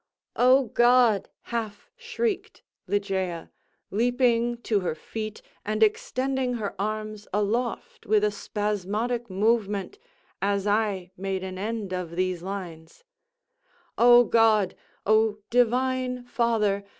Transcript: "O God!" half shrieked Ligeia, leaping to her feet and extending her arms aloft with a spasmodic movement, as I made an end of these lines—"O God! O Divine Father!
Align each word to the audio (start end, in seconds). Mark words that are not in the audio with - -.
"O 0.35 0.65
God!" 0.69 1.29
half 1.53 1.91
shrieked 1.95 2.63
Ligeia, 2.87 3.51
leaping 3.91 4.57
to 4.63 4.79
her 4.79 4.95
feet 4.95 5.43
and 5.63 5.83
extending 5.83 6.55
her 6.55 6.73
arms 6.81 7.27
aloft 7.31 8.07
with 8.07 8.23
a 8.23 8.31
spasmodic 8.31 9.29
movement, 9.29 9.99
as 10.41 10.65
I 10.65 11.11
made 11.15 11.43
an 11.43 11.59
end 11.59 11.93
of 11.93 12.15
these 12.15 12.41
lines—"O 12.41 14.23
God! 14.23 14.73
O 15.05 15.37
Divine 15.51 16.25
Father! 16.25 16.83